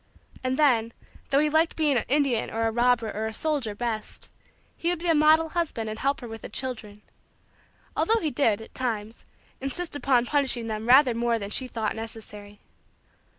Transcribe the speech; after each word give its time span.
And 0.43 0.57
then, 0.57 0.93
though 1.29 1.37
he 1.37 1.47
liked 1.47 1.75
being 1.75 1.95
an 1.95 2.05
Indian 2.07 2.49
or 2.49 2.65
a 2.65 2.71
robber 2.71 3.11
or 3.15 3.27
a 3.27 3.33
soldier 3.35 3.75
best, 3.75 4.31
he 4.75 4.89
would 4.89 4.97
be 4.97 5.05
a 5.09 5.13
model 5.13 5.49
husband 5.49 5.91
and 5.91 5.99
help 5.99 6.21
her 6.21 6.27
with 6.27 6.41
the 6.41 6.49
children; 6.49 7.03
although 7.95 8.19
he 8.19 8.31
did, 8.31 8.63
at 8.63 8.73
times, 8.73 9.25
insist 9.59 9.95
upon 9.95 10.25
punishing 10.25 10.65
them 10.65 10.87
rather 10.87 11.13
more 11.13 11.37
than 11.37 11.51
she 11.51 11.67
thought 11.67 11.95
necessary. 11.95 12.59